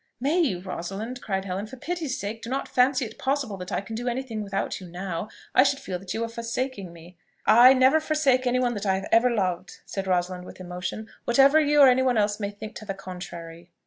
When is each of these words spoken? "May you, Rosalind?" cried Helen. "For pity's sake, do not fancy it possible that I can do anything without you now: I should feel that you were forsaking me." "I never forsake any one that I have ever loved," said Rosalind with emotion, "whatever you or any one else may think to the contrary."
"May 0.19 0.39
you, 0.39 0.61
Rosalind?" 0.61 1.21
cried 1.21 1.45
Helen. 1.45 1.67
"For 1.67 1.77
pity's 1.77 2.17
sake, 2.19 2.41
do 2.41 2.49
not 2.49 2.67
fancy 2.67 3.05
it 3.05 3.19
possible 3.19 3.55
that 3.57 3.71
I 3.71 3.81
can 3.81 3.95
do 3.95 4.07
anything 4.07 4.41
without 4.41 4.81
you 4.81 4.87
now: 4.87 5.29
I 5.53 5.61
should 5.61 5.77
feel 5.77 5.99
that 5.99 6.11
you 6.11 6.21
were 6.21 6.27
forsaking 6.27 6.91
me." 6.91 7.17
"I 7.45 7.73
never 7.75 7.99
forsake 7.99 8.47
any 8.47 8.57
one 8.59 8.73
that 8.73 8.87
I 8.87 8.95
have 8.95 9.09
ever 9.11 9.29
loved," 9.29 9.81
said 9.85 10.07
Rosalind 10.07 10.45
with 10.45 10.59
emotion, 10.59 11.07
"whatever 11.25 11.59
you 11.59 11.81
or 11.81 11.87
any 11.87 12.01
one 12.01 12.17
else 12.17 12.39
may 12.39 12.49
think 12.49 12.73
to 12.77 12.85
the 12.85 12.95
contrary." 12.95 13.69